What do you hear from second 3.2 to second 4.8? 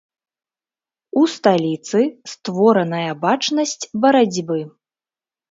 бачнасць барацьбы.